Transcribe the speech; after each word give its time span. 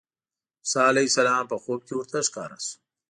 موسی 0.61 0.79
علیه 0.91 1.07
السلام 1.09 1.43
په 1.51 1.57
خوب 1.63 1.79
کې 1.87 1.93
ورته 1.95 2.17
ښکاره 2.27 2.57
شو. 2.65 2.75